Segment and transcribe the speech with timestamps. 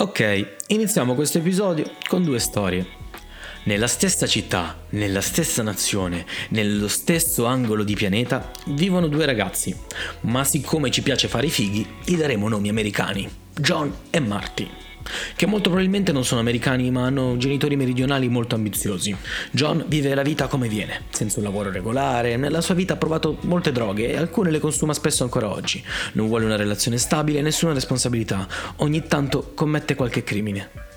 [0.00, 2.86] Ok, iniziamo questo episodio con due storie.
[3.64, 9.76] Nella stessa città, nella stessa nazione, nello stesso angolo di pianeta, vivono due ragazzi,
[10.20, 14.70] ma siccome ci piace fare i fighi, gli daremo nomi americani, John e Marty
[15.36, 19.16] che molto probabilmente non sono americani ma hanno genitori meridionali molto ambiziosi.
[19.50, 23.38] John vive la vita come viene, senza un lavoro regolare, nella sua vita ha provato
[23.42, 25.82] molte droghe e alcune le consuma spesso ancora oggi.
[26.12, 30.87] Non vuole una relazione stabile nessuna responsabilità, ogni tanto commette qualche crimine.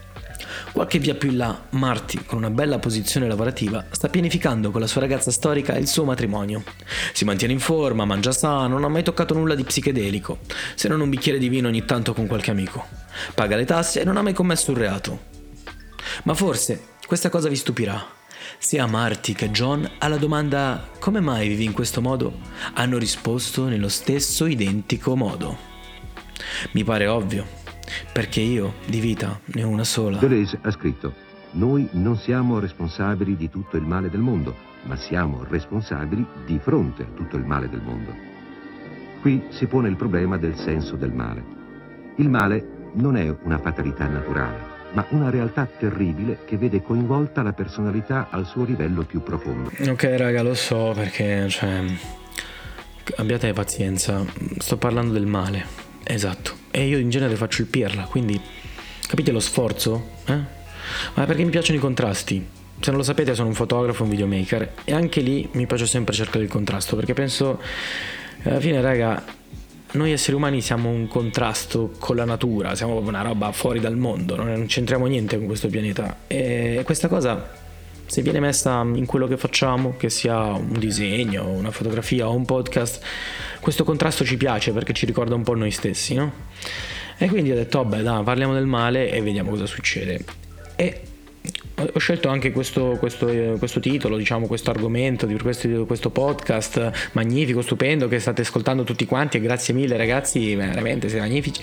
[0.73, 4.87] Qualche via più in là, Marty, con una bella posizione lavorativa, sta pianificando con la
[4.87, 6.63] sua ragazza storica il suo matrimonio.
[7.11, 10.39] Si mantiene in forma, mangia sano, non ha mai toccato nulla di psichedelico,
[10.75, 12.85] se non un bicchiere di vino ogni tanto con qualche amico.
[13.35, 15.19] Paga le tasse e non ha mai commesso un reato.
[16.23, 18.03] Ma forse questa cosa vi stupirà.
[18.57, 22.39] Sia Marty che John alla domanda come mai vivi in questo modo
[22.73, 25.69] hanno risposto nello stesso identico modo.
[26.71, 27.45] Mi pare ovvio,
[28.11, 30.17] perché io di vita ne ho una sola.
[30.17, 31.13] Deleuze ha scritto,
[31.51, 37.03] noi non siamo responsabili di tutto il male del mondo, ma siamo responsabili di fronte
[37.03, 38.13] a tutto il male del mondo.
[39.21, 41.43] Qui si pone il problema del senso del male.
[42.17, 44.57] Il male non è una fatalità naturale,
[44.93, 49.71] ma una realtà terribile che vede coinvolta la personalità al suo livello più profondo.
[49.89, 51.83] Ok raga, lo so perché, cioè,
[53.17, 54.25] abbiate pazienza,
[54.57, 55.65] sto parlando del male.
[56.03, 56.60] Esatto.
[56.71, 58.39] E io in genere faccio il pirla, quindi
[59.07, 60.09] capite lo sforzo?
[60.25, 60.39] Eh?
[61.13, 62.47] Ma perché mi piacciono i contrasti.
[62.79, 66.13] Se non lo sapete sono un fotografo, un videomaker e anche lì mi piace sempre
[66.13, 67.61] cercare il contrasto perché penso
[68.43, 69.23] alla fine raga
[69.91, 74.35] noi esseri umani siamo un contrasto con la natura, siamo una roba fuori dal mondo,
[74.35, 77.59] non c'entriamo niente con questo pianeta e questa cosa
[78.11, 82.43] se viene messa in quello che facciamo, che sia un disegno, una fotografia o un
[82.43, 83.01] podcast,
[83.61, 86.29] questo contrasto ci piace perché ci ricorda un po' noi stessi, no?
[87.17, 90.25] E quindi ho detto, vabbè, dai, parliamo del male e vediamo cosa succede.
[90.75, 91.01] E
[91.93, 97.61] ho scelto anche questo, questo, questo titolo, diciamo, questo argomento di questo, questo, podcast magnifico,
[97.61, 101.61] stupendo che state ascoltando tutti quanti e grazie mille ragazzi, veramente siete magnifici,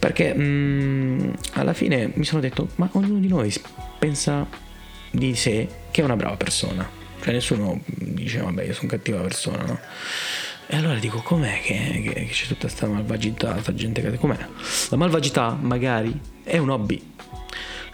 [0.00, 3.54] perché mh, mm, alla fine mi sono detto, ma ognuno di noi
[4.00, 4.64] pensa
[5.16, 5.66] di sé
[5.96, 6.86] che è una brava persona.
[7.22, 9.80] Cioè nessuno dice vabbè io sono cattiva persona, no?
[10.66, 14.18] E allora dico com'è che, che, che c'è tutta questa malvagità, questa gente che...
[14.18, 14.36] Com'è?
[14.90, 17.14] La malvagità magari è un hobby.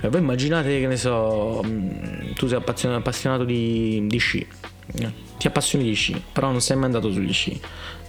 [0.00, 4.44] Cioè, voi immaginate che ne so, mm, tu sei appassionato, appassionato di, di sci,
[4.98, 7.60] eh, ti appassioni di sci, però non sei mai andato sugli sci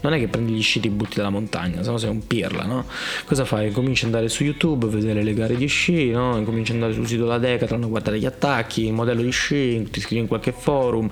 [0.03, 2.27] non è che prendi gli sci e ti butti dalla montagna, se no sei un
[2.27, 2.85] pirla, no?
[3.25, 3.71] Cosa fai?
[3.71, 6.41] Cominci ad andare su YouTube, a vedere le gare di sci, no?
[6.43, 9.87] Cominci ad andare sul sito della Decathlon a guardare gli attacchi, il modello di sci,
[9.89, 11.09] ti iscrivi in qualche forum,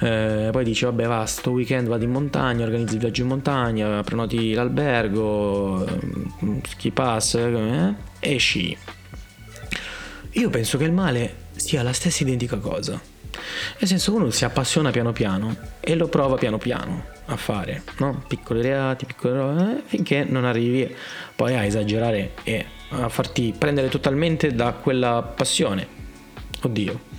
[0.00, 4.02] eh, poi dici vabbè va, sto weekend vado in montagna, organizzi il viaggio in montagna,
[4.02, 8.76] prenoti l'albergo, eh, ski pass, eh, e sci.
[10.32, 13.15] Io penso che il male sia la stessa identica cosa.
[13.78, 18.22] Nel senso uno si appassiona piano piano e lo prova piano piano a fare, no?
[18.26, 20.94] piccoli reati, piccole robe, eh, finché non arrivi
[21.34, 26.04] poi a esagerare e a farti prendere totalmente da quella passione.
[26.62, 27.14] Oddio.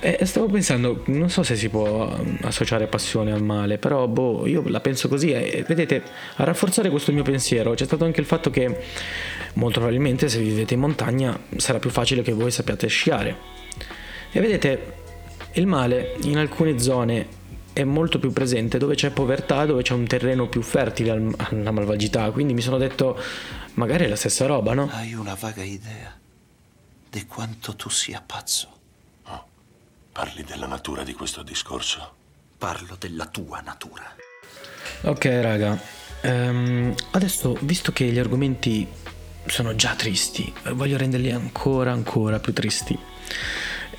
[0.00, 4.46] E stavo pensando, non so se si può mm, associare passione al male, però boh,
[4.46, 6.02] io la penso così e vedete,
[6.36, 8.82] a rafforzare questo mio pensiero c'è stato anche il fatto che
[9.54, 13.36] molto probabilmente se vivete in montagna sarà più facile che voi sappiate sciare.
[14.30, 15.03] E vedete,
[15.54, 17.42] il male in alcune zone
[17.72, 22.30] è molto più presente dove c'è povertà, dove c'è un terreno più fertile alla malvagità.
[22.30, 23.18] Quindi mi sono detto,
[23.74, 24.88] magari è la stessa roba, no?
[24.92, 26.16] Hai una vaga idea
[27.10, 28.68] di quanto tu sia pazzo.
[29.24, 29.44] Oh,
[30.12, 32.14] parli della natura di questo discorso?
[32.56, 34.14] Parlo della tua natura.
[35.02, 35.78] Ok, raga.
[36.22, 38.86] Um, adesso, visto che gli argomenti
[39.46, 42.98] sono già tristi, voglio renderli ancora, ancora più tristi.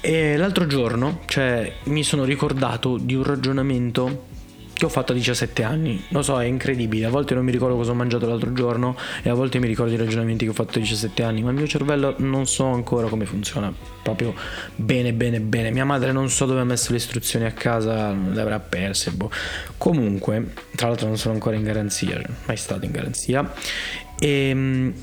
[0.07, 4.25] E l'altro giorno, cioè, mi sono ricordato di un ragionamento
[4.71, 5.99] che ho fatto a 17 anni.
[6.09, 7.07] Lo so, è incredibile.
[7.07, 9.93] A volte non mi ricordo cosa ho mangiato l'altro giorno e a volte mi ricordo
[9.93, 13.07] i ragionamenti che ho fatto a 17 anni, ma il mio cervello non so ancora
[13.07, 13.73] come funziona.
[14.03, 14.35] Proprio
[14.75, 15.71] bene, bene, bene.
[15.71, 19.09] Mia madre non so dove ha messo le istruzioni a casa, le avrà perse.
[19.09, 19.31] Boh.
[19.75, 23.51] Comunque, tra l'altro non sono ancora in garanzia, mai stato in garanzia.
[24.19, 24.93] E ehm,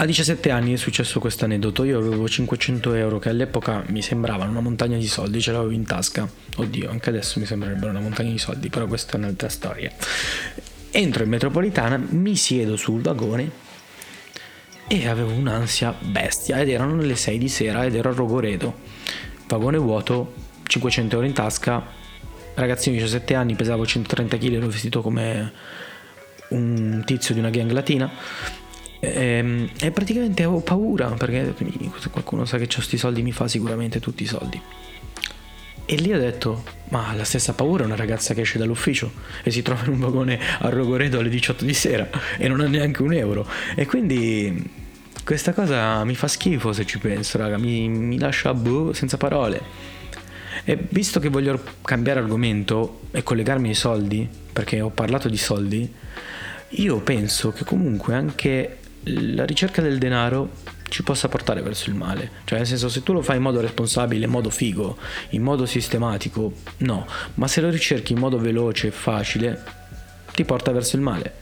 [0.00, 4.50] a 17 anni è successo questo aneddoto, io avevo 500 euro che all'epoca mi sembravano
[4.50, 6.26] una montagna di soldi, ce l'avevo in tasca,
[6.56, 9.92] oddio anche adesso mi sembrerebbero una montagna di soldi, però questa è un'altra storia.
[10.90, 13.50] Entro in metropolitana, mi siedo sul vagone
[14.88, 18.74] e avevo un'ansia bestia ed erano le 6 di sera ed ero a Rogoredo,
[19.48, 20.32] vagone vuoto,
[20.62, 21.84] 500 euro in tasca,
[22.54, 25.52] ragazzino di 17 anni, pesavo 130 kg, ero vestito come
[26.48, 28.10] un tizio di una gang latina
[29.00, 31.54] E, e praticamente avevo paura perché
[32.10, 34.60] qualcuno sa che ho questi soldi mi fa sicuramente tutti i soldi.
[35.86, 39.10] E lì ho detto, ma la stessa paura è una ragazza che esce dall'ufficio
[39.42, 42.08] e si trova in un vagone a Rogoredo alle 18 di sera
[42.38, 43.44] e non ha neanche un euro.
[43.74, 44.70] E quindi
[45.24, 49.60] questa cosa mi fa schifo se ci penso, raga, mi, mi lascia boh, senza parole.
[50.64, 55.92] E visto che voglio cambiare argomento e collegarmi ai soldi, perché ho parlato di soldi,
[56.68, 60.50] io penso che comunque anche la ricerca del denaro
[60.88, 62.30] ci possa portare verso il male.
[62.44, 64.98] Cioè, nel senso, se tu lo fai in modo responsabile, in modo figo,
[65.30, 67.06] in modo sistematico, no.
[67.34, 69.62] Ma se lo ricerchi in modo veloce e facile,
[70.34, 71.34] ti porta verso il male.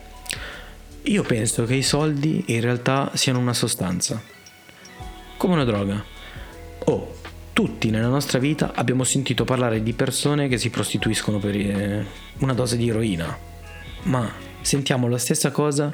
[1.02, 4.22] Io penso che i soldi in realtà siano una sostanza,
[5.36, 6.04] come una droga.
[6.84, 7.16] Oh,
[7.52, 12.06] tutti nella nostra vita abbiamo sentito parlare di persone che si prostituiscono per eh,
[12.38, 13.36] una dose di eroina,
[14.02, 15.92] ma sentiamo la stessa cosa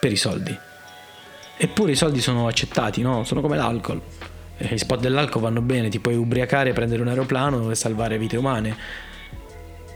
[0.00, 0.68] per i soldi.
[1.62, 3.22] Eppure i soldi sono accettati, no?
[3.24, 4.00] Sono come l'alcol.
[4.56, 8.74] Gli spot dell'alcol vanno bene, ti puoi ubriacare, prendere un aeroplano e salvare vite umane.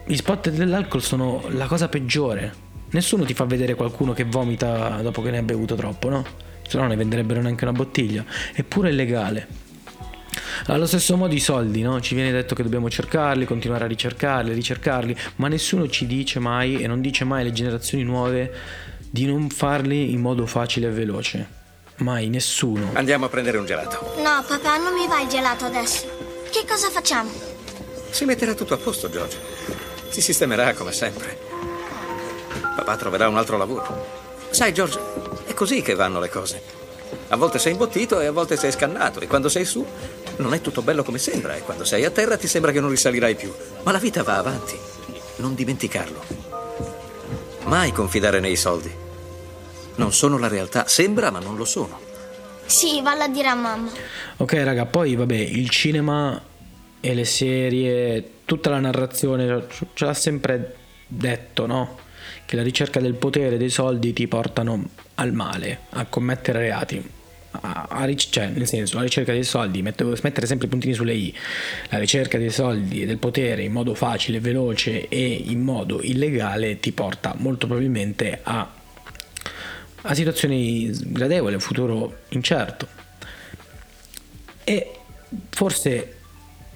[0.05, 2.53] Gli spot dell'alcol sono la cosa peggiore.
[2.91, 6.27] Nessuno ti fa vedere qualcuno che vomita dopo che ne ha bevuto troppo, no?
[6.69, 8.23] Se no ne venderebbero neanche una bottiglia.
[8.53, 9.47] Eppure è legale.
[10.67, 11.99] Allo stesso modo i soldi, no?
[11.99, 16.83] Ci viene detto che dobbiamo cercarli, continuare a ricercarli, ricercarli, ma nessuno ci dice mai
[16.83, 18.53] e non dice mai alle generazioni nuove
[19.15, 21.49] di non farli in modo facile e veloce.
[21.99, 22.91] Mai, nessuno.
[22.95, 24.13] Andiamo a prendere un gelato.
[24.17, 26.09] No, papà, non mi va il gelato adesso.
[26.51, 27.31] Che cosa facciamo?
[28.11, 29.39] Si metterà tutto a posto, George.
[30.09, 31.39] Si sistemerà come sempre.
[32.75, 34.05] Papà troverà un altro lavoro.
[34.51, 34.99] Sai, George,
[35.47, 36.61] è così che vanno le cose.
[37.29, 39.87] A volte sei imbottito e a volte sei scannato e quando sei su
[40.39, 42.91] non è tutto bello come sembra e quando sei a terra ti sembra che non
[42.91, 43.55] risalirai più.
[43.85, 44.77] Ma la vita va avanti.
[45.37, 46.21] Non dimenticarlo.
[47.67, 49.03] Mai confidare nei soldi.
[49.97, 50.87] Non sono la realtà.
[50.87, 52.13] Sembra, ma non lo sono.
[52.67, 53.91] Sì, vallo a dire a mamma.
[54.39, 56.41] Ok, raga, poi vabbè, il cinema
[57.01, 60.77] e le serie, tutta la narrazione ce l'ha sempre
[61.07, 61.99] detto, no?
[62.47, 67.11] Che la ricerca del potere, dei soldi ti portano al male, a commettere reati.
[67.61, 71.15] A, a, cioè, nel senso, la ricerca dei soldi, mettere, mettere sempre i puntini sulle
[71.15, 71.33] i,
[71.91, 76.81] la ricerca dei soldi e del potere in modo facile, veloce e in modo illegale
[76.81, 78.69] ti porta molto probabilmente a
[80.07, 82.87] a situazioni gradevoli, un futuro incerto.
[84.65, 84.99] E
[85.51, 86.17] forse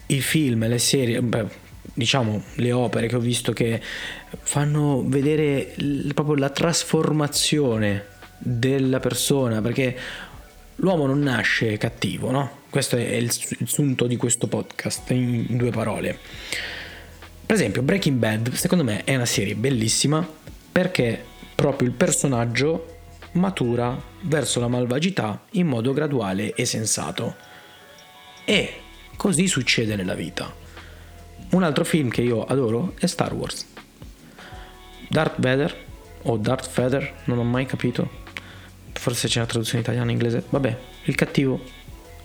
[0.06, 1.46] i film, le serie, beh,
[1.92, 3.80] diciamo le opere che ho visto che
[4.40, 5.74] fanno vedere
[6.14, 8.06] proprio la trasformazione
[8.38, 9.96] della persona, perché
[10.76, 12.56] l'uomo non nasce cattivo, no?
[12.70, 16.18] Questo è il, sunto di questo podcast in due parole.
[17.44, 20.26] Per esempio, Breaking Bad, secondo me, è una serie bellissima
[20.70, 22.97] perché proprio il personaggio
[23.32, 27.36] matura verso la malvagità in modo graduale e sensato.
[28.44, 28.80] E
[29.16, 30.52] così succede nella vita.
[31.50, 33.66] Un altro film che io adoro è Star Wars.
[35.08, 35.86] Darth Vader
[36.22, 38.26] o Darth Vader, non ho mai capito.
[38.92, 40.44] Forse c'è una traduzione italiana inglese.
[40.48, 41.60] Vabbè, il cattivo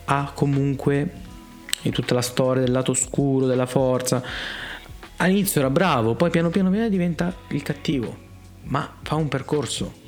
[0.06, 1.22] ha comunque
[1.82, 4.22] in tutta la storia del lato oscuro della forza.
[5.16, 8.16] All'inizio era bravo, poi piano piano diventa il cattivo,
[8.64, 10.02] ma fa un percorso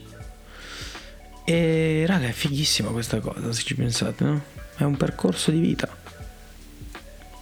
[1.49, 4.43] e raga, è fighissima questa cosa, se ci pensate, no?
[4.77, 5.89] È un percorso di vita.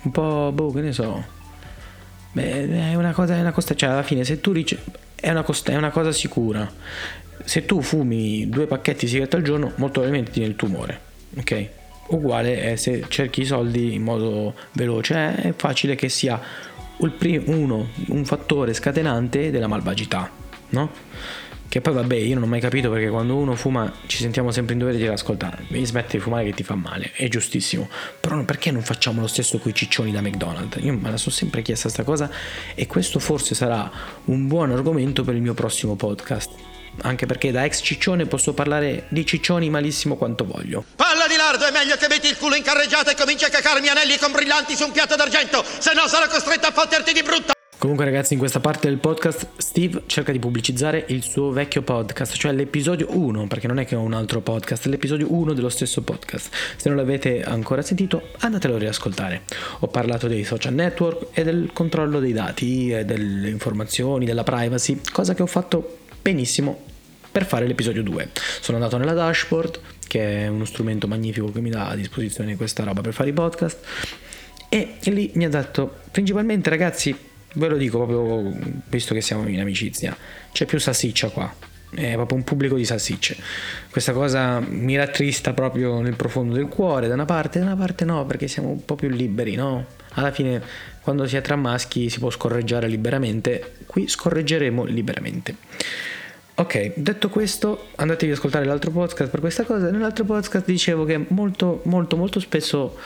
[0.02, 1.24] Un po', boh, che ne so.
[2.32, 4.78] Beh, è una cosa, è una costa, cioè alla fine se tu dici,
[5.14, 6.70] è una, costa, è una cosa sicura.
[7.44, 11.00] Se tu fumi due pacchetti di sigarette al giorno, molto probabilmente tieni il tumore,
[11.38, 11.68] ok?
[12.08, 16.38] Uguale è se cerchi i soldi in modo veloce, è facile che sia
[16.98, 20.30] uno, un fattore scatenante della malvagità,
[20.68, 20.90] no?
[21.68, 24.74] Che poi vabbè, io non ho mai capito perché quando uno fuma ci sentiamo sempre
[24.74, 27.88] in dovere di dire ascolta, smettere di fumare che ti fa male, è giustissimo.
[28.20, 30.78] Però perché non facciamo lo stesso con i ciccioni da McDonald's?
[30.82, 32.30] Io me la sono sempre chiesta questa cosa
[32.74, 33.90] e questo forse sarà
[34.26, 36.50] un buon argomento per il mio prossimo podcast.
[37.02, 40.84] Anche perché da ex ciccione posso parlare di ciccioni malissimo quanto voglio.
[40.94, 43.88] Palla di lardo, è meglio che metti il culo in carreggiata e cominci a cacarmi
[43.88, 47.53] anelli con brillanti su un piatto d'argento, se no sarò costretto a fotterti di brutto.
[47.84, 52.34] Comunque ragazzi in questa parte del podcast Steve cerca di pubblicizzare il suo vecchio podcast,
[52.34, 56.00] cioè l'episodio 1, perché non è che ho un altro podcast, l'episodio 1 dello stesso
[56.00, 56.48] podcast.
[56.76, 59.42] Se non l'avete ancora sentito andatelo a riascoltare.
[59.80, 65.02] Ho parlato dei social network e del controllo dei dati, e delle informazioni, della privacy,
[65.12, 66.84] cosa che ho fatto benissimo
[67.30, 68.30] per fare l'episodio 2.
[68.62, 72.82] Sono andato nella dashboard, che è uno strumento magnifico che mi dà a disposizione questa
[72.82, 73.78] roba per fare i podcast,
[74.70, 78.52] e lì mi ha detto principalmente ragazzi Ve lo dico proprio
[78.88, 80.16] visto che siamo in amicizia.
[80.52, 81.52] C'è più salsiccia qua.
[81.94, 83.36] è proprio un pubblico di salsicce.
[83.90, 88.04] Questa cosa mi rattrista proprio nel profondo del cuore, da una parte, da una parte
[88.04, 89.86] no, perché siamo un po' più liberi, no?
[90.16, 90.62] Alla fine,
[91.00, 95.56] quando si è tra maschi si può scorreggiare liberamente, qui scorreggeremo liberamente.
[96.56, 99.90] Ok, detto questo, andatevi ad ascoltare l'altro podcast per questa cosa.
[99.90, 102.96] Nell'altro podcast dicevo che molto, molto, molto spesso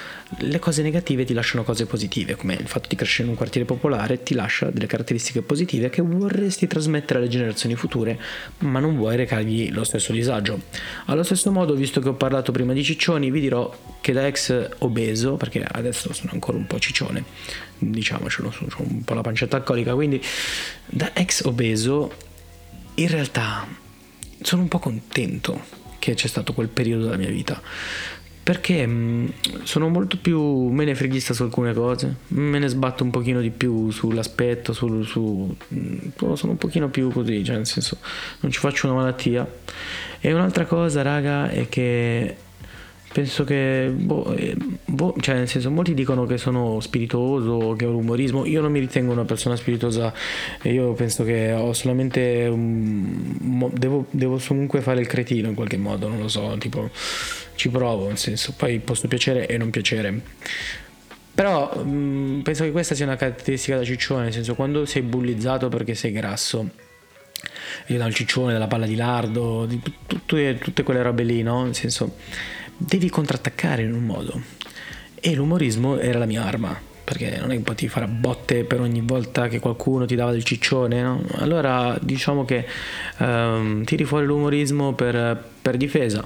[0.41, 3.67] le cose negative ti lasciano cose positive, come il fatto di crescere in un quartiere
[3.67, 8.21] popolare ti lascia delle caratteristiche positive che vorresti trasmettere alle generazioni future,
[8.59, 10.61] ma non vuoi recargli lo stesso disagio.
[11.07, 14.73] Allo stesso modo, visto che ho parlato prima di ciccioni, vi dirò che da ex
[14.81, 17.25] obeso, perché adesso sono ancora un po' ciccione,
[17.79, 20.23] diciamocelo, ho un po' la pancetta alcolica, quindi
[20.85, 22.27] da ex obeso
[22.99, 23.67] in realtà
[24.41, 25.61] sono un po' contento
[25.99, 27.61] che c'è stato quel periodo della mia vita
[28.49, 29.29] perché mm,
[29.65, 33.51] sono molto più me ne freghista su alcune cose, me ne sbatto un pochino di
[33.51, 35.99] più sull'aspetto, sul, su, mm,
[36.33, 37.99] sono un pochino più così, cioè nel senso
[38.41, 39.47] non ci faccio una malattia.
[40.19, 42.37] E un'altra cosa, raga, è che
[43.13, 47.91] penso che, boh, eh, boh, cioè nel senso, molti dicono che sono spiritoso, che ho
[47.91, 50.13] l'umorismo, io non mi ritengo una persona spiritosa,
[50.63, 56.09] io penso che ho solamente, um, devo, devo comunque fare il cretino in qualche modo,
[56.09, 56.91] non lo so, tipo
[57.55, 60.21] ci provo, nel senso, poi posso piacere e non piacere.
[61.35, 65.69] Però mh, penso che questa sia una caratteristica da ciccione, nel senso quando sei bullizzato
[65.69, 66.69] perché sei grasso,
[67.87, 71.65] io dal ciccione, dalla palla di lardo, di tutte, tutte quelle robe lì, no?
[71.65, 72.17] Nel senso
[72.79, 74.41] devi contrattaccare in un modo.
[75.21, 79.03] E l'umorismo era la mia arma, perché non è che potevi fare botte per ogni
[79.03, 81.23] volta che qualcuno ti dava del ciccione, no?
[81.33, 82.65] Allora diciamo che
[83.19, 86.25] um, tiri fuori l'umorismo per, per difesa.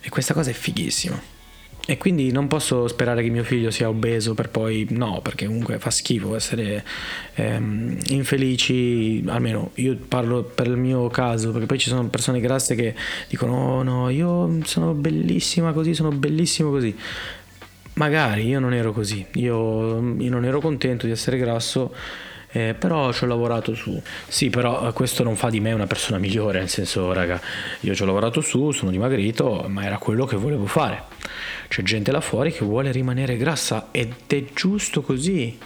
[0.00, 1.20] E questa cosa è fighissima.
[1.86, 5.78] E quindi non posso sperare che mio figlio sia obeso per poi no, perché comunque
[5.78, 6.82] fa schifo essere
[7.34, 12.74] ehm, infelici, almeno io parlo per il mio caso, perché poi ci sono persone grasse
[12.74, 12.94] che
[13.28, 16.96] dicono oh no, io sono bellissima così, sono bellissimo così.
[17.94, 21.94] Magari io non ero così, io, io non ero contento di essere grasso
[22.54, 24.00] eh, però ci ho lavorato su.
[24.28, 27.40] Sì, però eh, questo non fa di me una persona migliore, nel senso, raga,
[27.80, 31.02] io ci ho lavorato su, sono dimagrito, ma era quello che volevo fare.
[31.66, 35.58] C'è gente là fuori che vuole rimanere grassa ed è giusto così,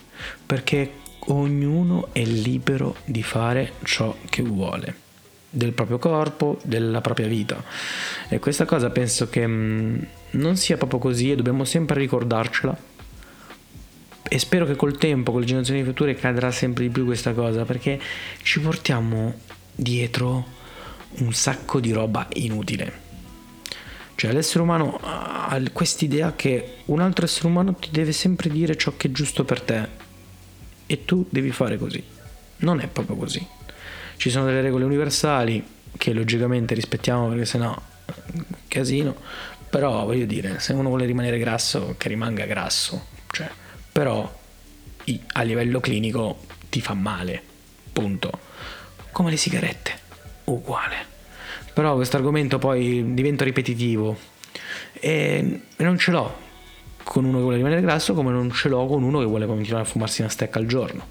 [0.47, 0.93] perché
[1.27, 4.95] ognuno è libero di fare ciò che vuole
[5.51, 7.63] del proprio corpo, della propria vita.
[8.31, 9.99] E questa cosa penso che mh, mm,
[10.31, 12.88] non sia proprio così e dobbiamo sempre ricordarcela
[14.29, 17.65] e spero che col tempo, con le generazioni future, cadrà sempre di più questa cosa
[17.65, 18.01] perché
[18.43, 19.35] ci portiamo
[19.75, 20.57] dietro
[21.19, 23.07] un sacco di roba inutile.
[24.15, 28.95] Cioè l'essere umano ha quest'idea che un altro essere umano ti deve sempre dire ciò
[28.97, 29.89] che è giusto per te
[30.87, 32.03] e tu devi fare così.
[32.59, 33.47] Non è proprio così.
[34.17, 35.65] Ci sono delle regole universali
[35.97, 37.81] che logicamente rispettiamo perché sennò
[38.67, 39.15] casino,
[39.71, 43.07] però voglio dire, se uno vuole rimanere grasso, che rimanga grasso.
[43.31, 43.49] Cioè,
[43.99, 44.33] però
[45.33, 46.39] a livello clinico
[46.69, 47.43] ti fa male,
[47.93, 48.31] punto.
[49.11, 49.99] Come le sigarette,
[50.45, 50.95] uguale.
[51.73, 54.17] Però questo argomento poi diventa ripetitivo
[54.93, 56.33] e non ce l'ho
[57.03, 59.83] con uno che vuole rimanere grasso come non ce l'ho con uno che vuole continuare
[59.83, 61.05] a fumarsi una stecca al giorno.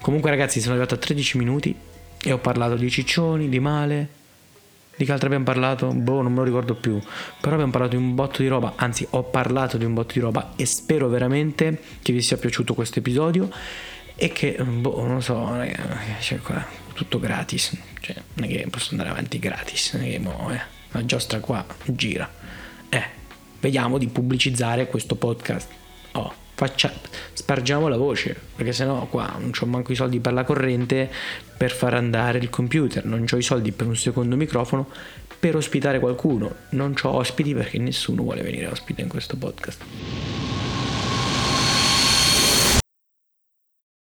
[0.00, 1.74] Comunque ragazzi sono arrivato a 13 minuti
[2.22, 4.08] e ho parlato di ciccioni, di male,
[4.96, 5.88] di che altro abbiamo parlato?
[5.88, 7.00] Boh, non me lo ricordo più.
[7.40, 10.20] Però abbiamo parlato di un botto di roba, anzi ho parlato di un botto di
[10.20, 13.50] roba e spero veramente che vi sia piaciuto questo episodio
[14.16, 15.50] e che, boh, non lo so,
[16.20, 16.40] cioè,
[16.94, 17.76] tutto gratis.
[18.00, 20.60] Cioè, non è che posso andare avanti gratis, non è che mo, eh,
[20.90, 22.30] la giostra qua gira.
[22.88, 23.04] Eh,
[23.60, 25.68] vediamo di pubblicizzare questo podcast.
[26.12, 26.92] Oh, faccia,
[27.32, 31.10] spargiamo la voce, perché sennò qua non ho manco i soldi per la corrente
[31.56, 34.88] per far andare il computer, non ho i soldi per un secondo microfono
[35.38, 40.53] per ospitare qualcuno, non ho ospiti perché nessuno vuole venire ospite in questo podcast.